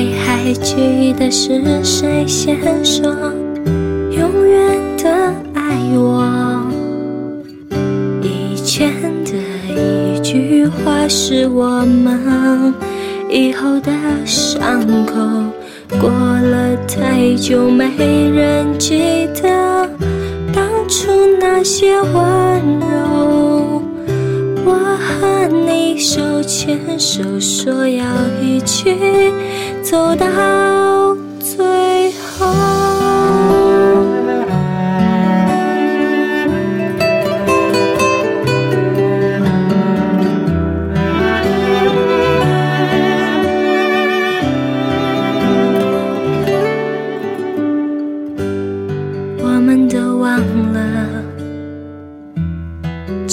[0.00, 3.12] 谁还记得是谁先说
[4.10, 5.10] 永远的
[5.52, 6.64] 爱我？
[8.22, 8.90] 以前
[9.26, 9.32] 的
[9.68, 12.72] 一句话是我们
[13.28, 13.92] 以后的
[14.24, 15.20] 伤口，
[16.00, 17.84] 过了太久没
[18.30, 19.86] 人记得
[20.50, 22.14] 当初那些温
[22.80, 23.39] 柔。
[24.82, 28.04] 我和你手牵手，说要
[28.42, 28.96] 一起
[29.82, 30.26] 走到
[31.38, 32.79] 最后。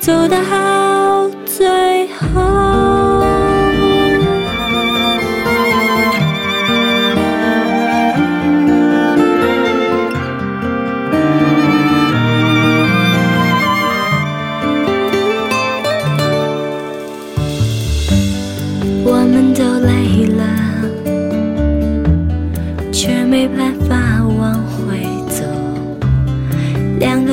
[0.00, 2.40] 走到最后。
[19.04, 20.60] 我们都累了。
[22.92, 24.09] 却没办法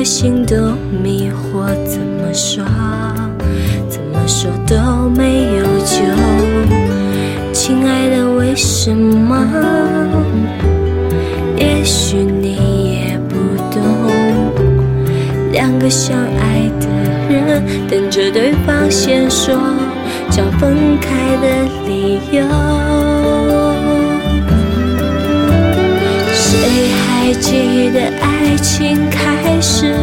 [0.04, 0.54] 心都
[1.02, 2.64] 迷惑，怎么说，
[3.88, 5.96] 怎么说都没有救。
[7.52, 9.46] 亲爱的，为什么？
[11.56, 13.34] 也许你也不
[13.72, 13.80] 懂，
[15.52, 16.86] 两个相爱的
[17.28, 19.54] 人等着对方先说
[20.30, 21.46] 找分开的
[21.86, 22.42] 理由。
[26.32, 26.48] 谁
[26.94, 29.94] 还还记得爱情开始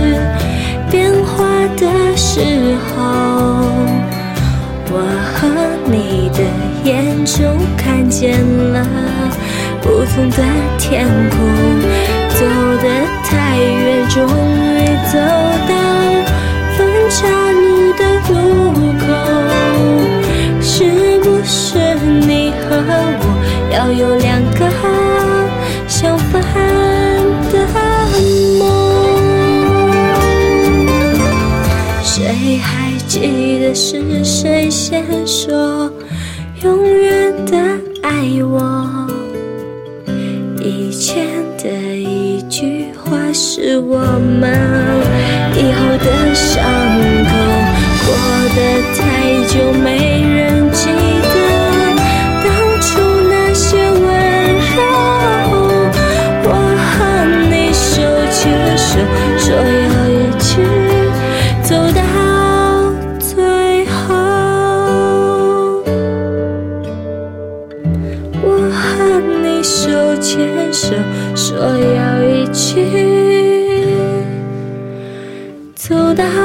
[0.91, 1.43] 变化
[1.75, 3.65] 的时候？
[4.91, 5.01] 我
[5.33, 5.49] 和
[5.85, 6.43] 你的
[6.83, 8.39] 眼中看见
[8.71, 8.85] 了
[9.81, 10.43] 不同的
[10.77, 11.39] 天空，
[12.29, 12.45] 走
[12.83, 12.87] 得
[13.23, 14.21] 太远，终
[33.15, 35.89] 记得是谁先说
[36.61, 37.57] 永远的
[38.01, 39.07] 爱我？
[40.59, 41.25] 以前
[41.57, 43.99] 的一句话是我
[44.41, 44.94] 们
[71.79, 72.85] 要一起
[75.75, 76.44] 走到。